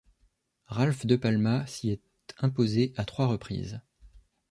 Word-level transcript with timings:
Ralph 0.65 1.05
DePalma 1.05 1.67
s'y 1.67 1.91
est 1.91 2.01
imposé 2.39 2.91
à 2.97 3.05
trois 3.05 3.27
reprises. 3.27 3.81